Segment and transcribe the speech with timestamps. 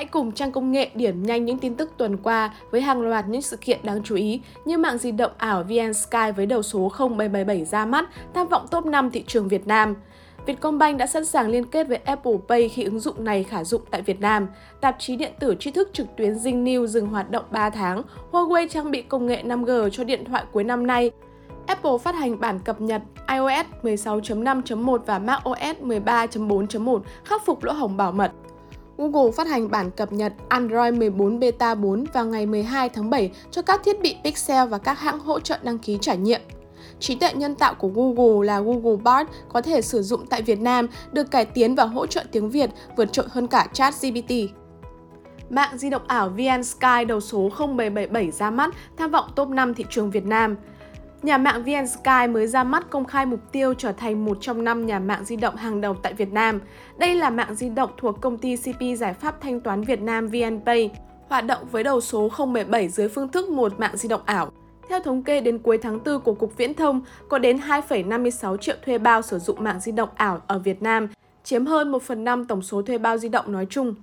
[0.00, 3.28] Hãy cùng trang công nghệ điểm nhanh những tin tức tuần qua với hàng loạt
[3.28, 6.62] những sự kiện đáng chú ý như mạng di động ảo VN Sky với đầu
[6.62, 9.94] số 0777 ra mắt, tham vọng top 5 thị trường Việt Nam.
[10.46, 13.82] Vietcombank đã sẵn sàng liên kết với Apple Pay khi ứng dụng này khả dụng
[13.90, 14.46] tại Việt Nam.
[14.80, 18.02] Tạp chí điện tử tri thức trực tuyến Zing News dừng hoạt động 3 tháng.
[18.30, 21.10] Huawei trang bị công nghệ 5G cho điện thoại cuối năm nay.
[21.66, 27.96] Apple phát hành bản cập nhật iOS 16.5.1 và macOS 13.4.1 khắc phục lỗ hổng
[27.96, 28.32] bảo mật.
[29.00, 33.30] Google phát hành bản cập nhật Android 14 Beta 4 vào ngày 12 tháng 7
[33.50, 36.40] cho các thiết bị Pixel và các hãng hỗ trợ đăng ký trải nghiệm.
[36.98, 40.60] Trí tuệ nhân tạo của Google là Google Bard có thể sử dụng tại Việt
[40.60, 44.32] Nam, được cải tiến và hỗ trợ tiếng Việt vượt trội hơn cả ChatGPT.
[45.50, 49.74] Mạng di động ảo VN Sky đầu số 0777 ra mắt, tham vọng top 5
[49.74, 50.56] thị trường Việt Nam.
[51.22, 54.64] Nhà mạng VN Sky mới ra mắt công khai mục tiêu trở thành một trong
[54.64, 56.60] năm nhà mạng di động hàng đầu tại Việt Nam.
[56.98, 60.28] Đây là mạng di động thuộc công ty CP Giải pháp Thanh toán Việt Nam
[60.28, 60.90] VNPay,
[61.28, 64.52] hoạt động với đầu số 017 dưới phương thức một mạng di động ảo.
[64.88, 68.76] Theo thống kê đến cuối tháng 4 của Cục Viễn thông, có đến 2,56 triệu
[68.86, 71.08] thuê bao sử dụng mạng di động ảo ở Việt Nam,
[71.44, 73.94] chiếm hơn 1 phần 5 tổng số thuê bao di động nói chung.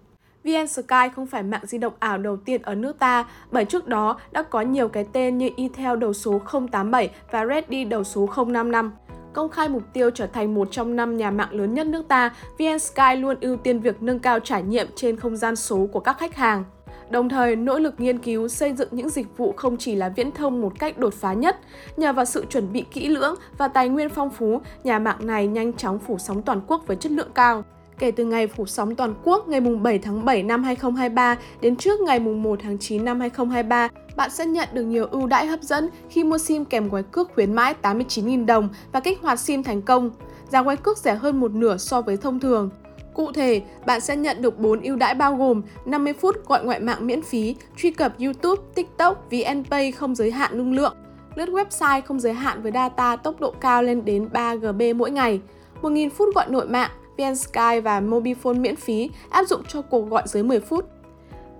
[0.48, 3.88] VN Sky không phải mạng di động ảo đầu tiên ở nước ta, bởi trước
[3.88, 8.30] đó đã có nhiều cái tên như Intel đầu số 087 và Reddy đầu số
[8.48, 8.92] 055.
[9.34, 12.36] Công khai mục tiêu trở thành một trong năm nhà mạng lớn nhất nước ta,
[12.60, 16.00] VN Sky luôn ưu tiên việc nâng cao trải nghiệm trên không gian số của
[16.00, 16.64] các khách hàng
[17.10, 20.32] đồng thời nỗ lực nghiên cứu xây dựng những dịch vụ không chỉ là viễn
[20.32, 21.58] thông một cách đột phá nhất.
[21.98, 25.48] Nhờ vào sự chuẩn bị kỹ lưỡng và tài nguyên phong phú, nhà mạng này
[25.48, 27.64] nhanh chóng phủ sóng toàn quốc với chất lượng cao.
[28.00, 32.00] Kể từ ngày phủ sóng toàn quốc ngày 7 tháng 7 năm 2023 đến trước
[32.02, 35.90] ngày 1 tháng 9 năm 2023, bạn sẽ nhận được nhiều ưu đãi hấp dẫn
[36.10, 39.82] khi mua SIM kèm gói cước khuyến mãi 89.000 đồng và kích hoạt SIM thành
[39.82, 40.12] công.
[40.50, 42.70] Giá gói cước rẻ hơn một nửa so với thông thường.
[43.14, 46.80] Cụ thể, bạn sẽ nhận được 4 ưu đãi bao gồm 50 phút gọi ngoại
[46.80, 50.96] mạng miễn phí, truy cập YouTube, TikTok, VNPay không giới hạn lưu lượng,
[51.36, 55.12] lướt website không giới hạn với data tốc độ cao lên đến 3 GB mỗi
[55.12, 55.42] ngày,
[55.82, 60.24] 1.000 phút gọi nội mạng, VnSky và Mobifone miễn phí áp dụng cho cuộc gọi
[60.26, 60.86] dưới 10 phút.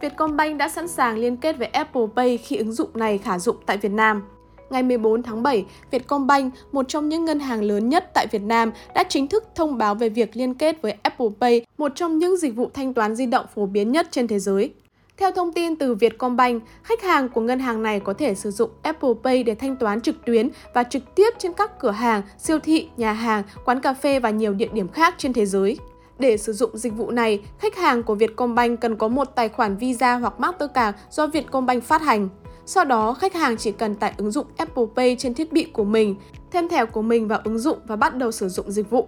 [0.02, 3.56] Vietcombank đã sẵn sàng liên kết với Apple Pay khi ứng dụng này khả dụng
[3.66, 4.24] tại Việt Nam.
[4.70, 8.72] Ngày 14 tháng 7, Vietcombank, một trong những ngân hàng lớn nhất tại Việt Nam,
[8.96, 12.38] đã chính thức thông báo về việc liên kết với Apple Pay, một trong những
[12.38, 14.74] dịch vụ thanh toán di động phổ biến nhất trên thế giới.
[15.18, 18.70] Theo thông tin từ Vietcombank, khách hàng của ngân hàng này có thể sử dụng
[18.82, 22.60] Apple Pay để thanh toán trực tuyến và trực tiếp trên các cửa hàng, siêu
[22.60, 25.78] thị, nhà hàng, quán cà phê và nhiều địa điểm khác trên thế giới.
[26.20, 29.78] Để sử dụng dịch vụ này, khách hàng của Vietcombank cần có một tài khoản
[29.78, 32.30] Visa hoặc Mastercard do Vietcombank phát hành.
[32.66, 35.84] Sau đó, khách hàng chỉ cần tải ứng dụng Apple Pay trên thiết bị của
[35.84, 36.16] mình,
[36.52, 39.08] thêm thẻ của mình vào ứng dụng và bắt đầu sử dụng dịch vụ.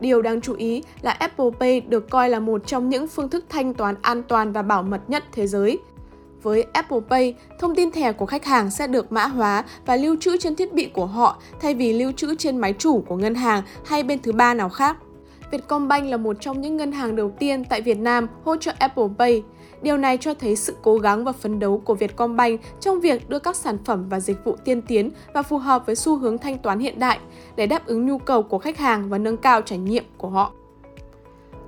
[0.00, 3.44] Điều đáng chú ý là Apple Pay được coi là một trong những phương thức
[3.48, 5.78] thanh toán an toàn và bảo mật nhất thế giới.
[6.42, 10.16] Với Apple Pay, thông tin thẻ của khách hàng sẽ được mã hóa và lưu
[10.20, 13.34] trữ trên thiết bị của họ thay vì lưu trữ trên máy chủ của ngân
[13.34, 14.96] hàng hay bên thứ ba nào khác.
[15.50, 19.08] Vietcombank là một trong những ngân hàng đầu tiên tại Việt Nam hỗ trợ Apple
[19.18, 19.42] Pay.
[19.82, 23.38] Điều này cho thấy sự cố gắng và phấn đấu của Vietcombank trong việc đưa
[23.38, 26.58] các sản phẩm và dịch vụ tiên tiến và phù hợp với xu hướng thanh
[26.58, 27.18] toán hiện đại
[27.56, 30.52] để đáp ứng nhu cầu của khách hàng và nâng cao trải nghiệm của họ.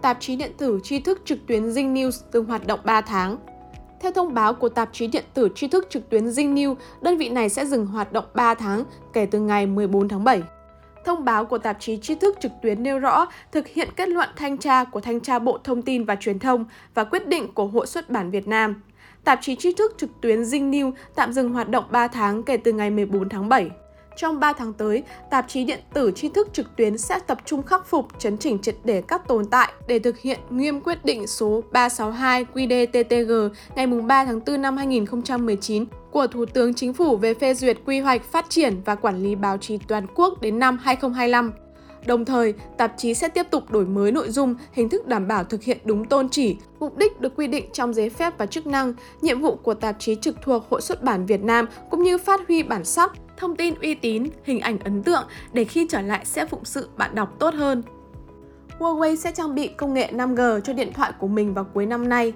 [0.03, 3.37] Tạp chí điện tử tri thức trực tuyến Zing News từng hoạt động 3 tháng.
[4.01, 7.19] Theo thông báo của tạp chí điện tử tri thức trực tuyến Zing News, đơn
[7.19, 10.43] vị này sẽ dừng hoạt động 3 tháng kể từ ngày 14 tháng 7.
[11.09, 14.29] Thông báo của tạp chí tri thức trực tuyến nêu rõ thực hiện kết luận
[14.37, 16.65] thanh tra của Thanh tra Bộ Thông tin và Truyền thông
[16.95, 18.83] và quyết định của Hội xuất bản Việt Nam.
[19.25, 22.57] Tạp chí tri thức trực tuyến Zing News tạm dừng hoạt động 3 tháng kể
[22.57, 23.71] từ ngày 14 tháng 7.
[24.19, 27.63] Trong 3 tháng tới, tạp chí điện tử tri thức trực tuyến sẽ tập trung
[27.63, 31.27] khắc phục, chấn chỉnh triệt để các tồn tại để thực hiện nghiêm quyết định
[31.27, 37.35] số 362 QDTTG ngày 3 tháng 4 năm 2019 của Thủ tướng Chính phủ về
[37.35, 40.79] phê duyệt quy hoạch phát triển và quản lý báo chí toàn quốc đến năm
[40.83, 41.53] 2025.
[42.07, 45.45] Đồng thời, tạp chí sẽ tiếp tục đổi mới nội dung, hình thức đảm bảo
[45.45, 48.67] thực hiện đúng tôn chỉ, mục đích được quy định trong giấy phép và chức
[48.67, 52.19] năng, nhiệm vụ của tạp chí trực thuộc Hội xuất bản Việt Nam cũng như
[52.19, 56.01] phát huy bản sắc, thông tin uy tín, hình ảnh ấn tượng để khi trở
[56.01, 57.83] lại sẽ phụng sự bạn đọc tốt hơn.
[58.79, 62.09] Huawei sẽ trang bị công nghệ 5G cho điện thoại của mình vào cuối năm
[62.09, 62.33] nay.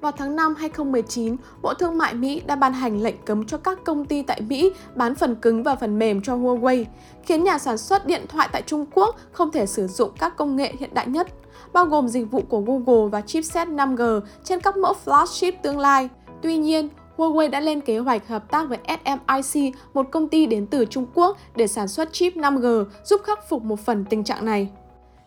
[0.00, 3.78] Vào tháng 5 2019, Bộ Thương mại Mỹ đã ban hành lệnh cấm cho các
[3.84, 6.84] công ty tại Mỹ bán phần cứng và phần mềm cho Huawei,
[7.22, 10.56] khiến nhà sản xuất điện thoại tại Trung Quốc không thể sử dụng các công
[10.56, 11.28] nghệ hiện đại nhất,
[11.72, 16.08] bao gồm dịch vụ của Google và chipset 5G trên các mẫu flagship tương lai.
[16.42, 16.88] Tuy nhiên,
[17.20, 21.06] Huawei đã lên kế hoạch hợp tác với SMIC, một công ty đến từ Trung
[21.14, 24.68] Quốc để sản xuất chip 5G giúp khắc phục một phần tình trạng này.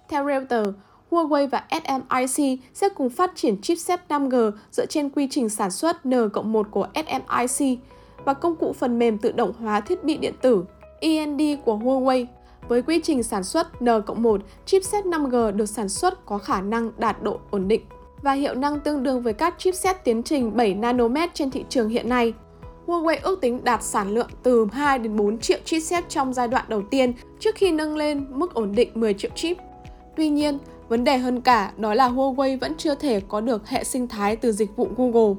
[0.10, 0.70] Theo Reuters,
[1.10, 6.06] Huawei và SMIC sẽ cùng phát triển chipset 5G dựa trên quy trình sản xuất
[6.06, 7.80] N-1 của SMIC
[8.26, 10.64] và công cụ phần mềm tự động hóa thiết bị điện tử
[11.00, 12.26] END của Huawei.
[12.68, 17.24] Với quy trình sản xuất N-1, chipset 5G được sản xuất có khả năng đạt
[17.24, 17.82] độ ổn định
[18.24, 21.90] và hiệu năng tương đương với các chipset tiến trình 7 nanomet trên thị trường
[21.90, 22.34] hiện nay.
[22.86, 26.66] Huawei ước tính đạt sản lượng từ 2 đến 4 triệu chipset trong giai đoạn
[26.68, 29.58] đầu tiên trước khi nâng lên mức ổn định 10 triệu chip.
[30.16, 30.58] Tuy nhiên,
[30.90, 34.36] vấn đề hơn cả đó là Huawei vẫn chưa thể có được hệ sinh thái
[34.36, 35.36] từ dịch vụ Google.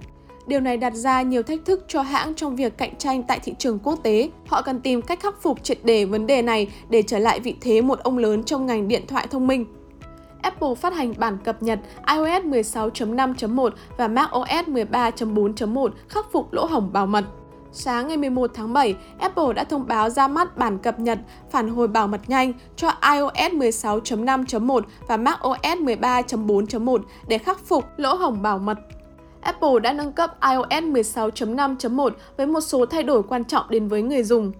[0.46, 3.54] Điều này đặt ra nhiều thách thức cho hãng trong việc cạnh tranh tại thị
[3.58, 4.30] trường quốc tế.
[4.46, 7.54] Họ cần tìm cách khắc phục triệt đề vấn đề này để trở lại vị
[7.60, 9.66] thế một ông lớn trong ngành điện thoại thông minh.
[10.44, 16.92] Apple phát hành bản cập nhật iOS 16.5.1 và macOS 13.4.1 khắc phục lỗ hổng
[16.92, 17.24] bảo mật.
[17.72, 21.18] Sáng ngày 11 tháng 7, Apple đã thông báo ra mắt bản cập nhật
[21.50, 26.98] phản hồi bảo mật nhanh cho iOS 16.5.1 và macOS 13.4.1
[27.28, 28.78] để khắc phục lỗ hổng bảo mật.
[29.40, 34.02] Apple đã nâng cấp iOS 16.5.1 với một số thay đổi quan trọng đến với
[34.02, 34.52] người dùng.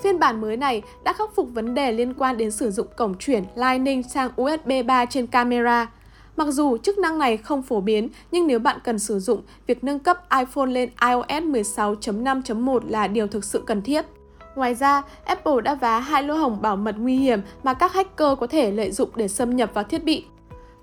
[0.00, 3.14] Phiên bản mới này đã khắc phục vấn đề liên quan đến sử dụng cổng
[3.18, 5.90] chuyển Lightning sang USB 3 trên camera.
[6.36, 9.84] Mặc dù chức năng này không phổ biến, nhưng nếu bạn cần sử dụng, việc
[9.84, 11.44] nâng cấp iPhone lên iOS
[11.78, 14.06] 16.5.1 là điều thực sự cần thiết.
[14.54, 18.38] Ngoài ra, Apple đã vá hai lỗ hổng bảo mật nguy hiểm mà các hacker
[18.40, 20.24] có thể lợi dụng để xâm nhập vào thiết bị.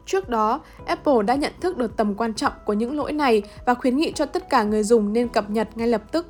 [0.05, 3.73] Trước đó, Apple đã nhận thức được tầm quan trọng của những lỗi này và
[3.73, 6.27] khuyến nghị cho tất cả người dùng nên cập nhật ngay lập tức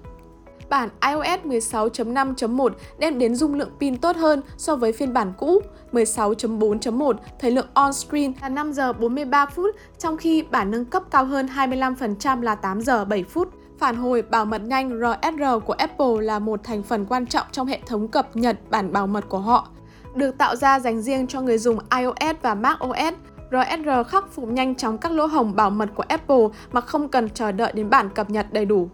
[0.69, 2.69] bản iOS 16.5.1
[3.00, 5.62] đem đến dung lượng pin tốt hơn so với phiên bản cũ
[5.92, 11.25] 16.4.1, thời lượng on-screen là 5 giờ 43 phút, trong khi bản nâng cấp cao
[11.25, 13.54] hơn 25% là 8 giờ 7 phút.
[13.80, 17.68] Phản hồi bảo mật nhanh RSR của Apple là một thành phần quan trọng trong
[17.68, 19.68] hệ thống cập nhật bản bảo mật của họ,
[20.16, 23.13] được tạo ra dành riêng cho người dùng iOS và macOS.
[23.51, 27.30] RSR khắc phục nhanh chóng các lỗ hổng bảo mật của Apple mà không cần
[27.30, 28.89] chờ đợi đến bản cập nhật đầy đủ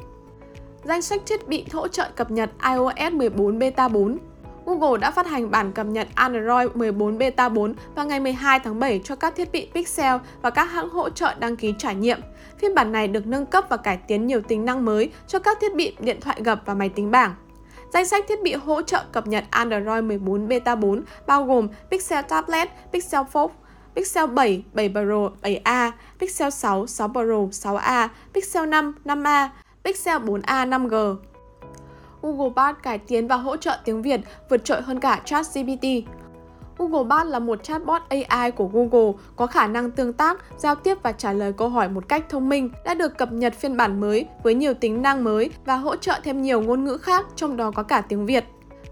[0.85, 4.17] danh sách thiết bị hỗ trợ cập nhật iOS 14 Beta 4.
[4.65, 8.79] Google đã phát hành bản cập nhật Android 14 Beta 4 vào ngày 12 tháng
[8.79, 12.19] 7 cho các thiết bị Pixel và các hãng hỗ trợ đăng ký trải nghiệm.
[12.57, 15.57] Phiên bản này được nâng cấp và cải tiến nhiều tính năng mới cho các
[15.61, 17.35] thiết bị điện thoại gập và máy tính bảng.
[17.93, 22.25] Danh sách thiết bị hỗ trợ cập nhật Android 14 Beta 4 bao gồm Pixel
[22.29, 23.49] Tablet, Pixel Fold,
[23.95, 27.21] Pixel 7, 7 Pro, 7A, Pixel 6, 6 Pro,
[27.51, 29.47] 6A, Pixel 5, 5A,
[29.85, 31.15] Pixel 4a 5G.
[32.21, 35.85] Google Bard cải tiến và hỗ trợ tiếng Việt vượt trội hơn cả ChatGPT.
[36.77, 40.97] Google Bard là một chatbot AI của Google có khả năng tương tác, giao tiếp
[41.03, 43.99] và trả lời câu hỏi một cách thông minh, đã được cập nhật phiên bản
[43.99, 47.57] mới với nhiều tính năng mới và hỗ trợ thêm nhiều ngôn ngữ khác, trong
[47.57, 48.45] đó có cả tiếng Việt.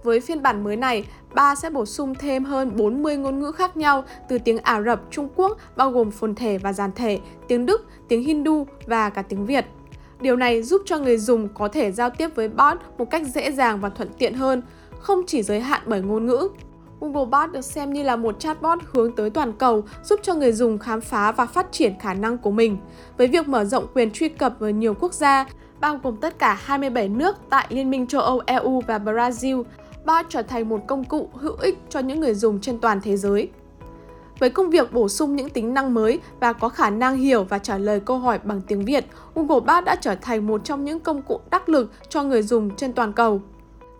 [0.04, 3.78] Với phiên bản mới này, ba sẽ bổ sung thêm hơn 40 ngôn ngữ khác
[3.78, 7.66] nhau từ tiếng Ả Rập, Trung Quốc, bao gồm phồn thể và giản thể, tiếng
[7.66, 9.66] Đức, tiếng Hindu và cả tiếng Việt.
[10.24, 13.52] Điều này giúp cho người dùng có thể giao tiếp với bot một cách dễ
[13.52, 14.62] dàng và thuận tiện hơn,
[15.00, 16.50] không chỉ giới hạn bởi ngôn ngữ.
[17.00, 20.52] Google Bot được xem như là một chatbot hướng tới toàn cầu, giúp cho người
[20.52, 22.78] dùng khám phá và phát triển khả năng của mình.
[23.18, 25.46] Với việc mở rộng quyền truy cập với nhiều quốc gia,
[25.80, 29.64] bao gồm tất cả 27 nước tại Liên minh châu Âu EU và Brazil,
[30.06, 33.18] Bot trở thành một công cụ hữu ích cho những người dùng trên toàn thế
[33.18, 33.50] giới.
[34.44, 37.60] Với công việc bổ sung những tính năng mới và có khả năng hiểu và
[37.60, 39.06] trả lời câu hỏi bằng tiếng Việt,
[39.36, 42.76] Google Bard đã trở thành một trong những công cụ đắc lực cho người dùng
[42.76, 43.42] trên toàn cầu.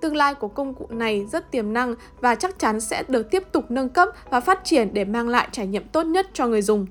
[0.02, 3.44] Tương lai của công cụ này rất tiềm năng và chắc chắn sẽ được tiếp
[3.52, 6.62] tục nâng cấp và phát triển để mang lại trải nghiệm tốt nhất cho người
[6.62, 6.88] dùng.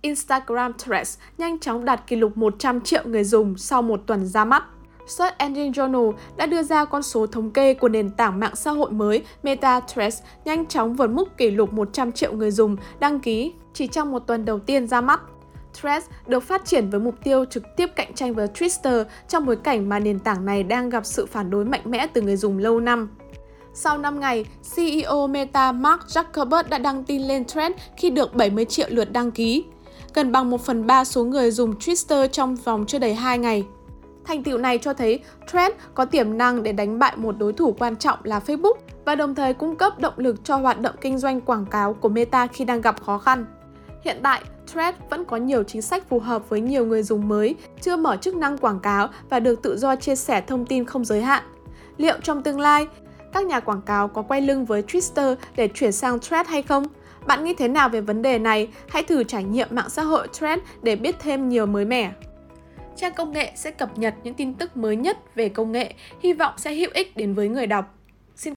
[0.00, 4.44] Instagram Threads nhanh chóng đạt kỷ lục 100 triệu người dùng sau một tuần ra
[4.44, 4.64] mắt.
[5.06, 8.70] Search Engine Journal đã đưa ra con số thống kê của nền tảng mạng xã
[8.70, 13.20] hội mới Meta Threads nhanh chóng vượt mức kỷ lục 100 triệu người dùng đăng
[13.20, 15.20] ký chỉ trong một tuần đầu tiên ra mắt.
[15.80, 19.56] Threads được phát triển với mục tiêu trực tiếp cạnh tranh với Twitter trong bối
[19.56, 22.58] cảnh mà nền tảng này đang gặp sự phản đối mạnh mẽ từ người dùng
[22.58, 23.08] lâu năm.
[23.74, 24.44] Sau 5 ngày,
[24.76, 29.30] CEO Meta Mark Zuckerberg đã đăng tin lên Threads khi được 70 triệu lượt đăng
[29.30, 29.64] ký,
[30.14, 33.64] gần bằng 1 phần 3 số người dùng Twitter trong vòng chưa đầy 2 ngày.
[34.26, 37.72] Thành tựu này cho thấy Threads có tiềm năng để đánh bại một đối thủ
[37.78, 41.18] quan trọng là Facebook và đồng thời cung cấp động lực cho hoạt động kinh
[41.18, 43.46] doanh quảng cáo của Meta khi đang gặp khó khăn.
[44.04, 44.42] Hiện tại,
[44.72, 48.16] Threads vẫn có nhiều chính sách phù hợp với nhiều người dùng mới, chưa mở
[48.16, 51.42] chức năng quảng cáo và được tự do chia sẻ thông tin không giới hạn.
[51.96, 52.86] Liệu trong tương lai,
[53.32, 56.84] các nhà quảng cáo có quay lưng với Twitter để chuyển sang Threads hay không?
[57.26, 58.68] Bạn nghĩ thế nào về vấn đề này?
[58.88, 62.12] Hãy thử trải nghiệm mạng xã hội Threads để biết thêm nhiều mới mẻ.
[62.96, 66.32] Trang công nghệ sẽ cập nhật những tin tức mới nhất về công nghệ, hy
[66.32, 67.95] vọng sẽ hữu ích đến với người đọc.